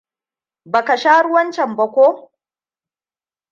[0.73, 2.07] Baka sha ruwan can ba, ko?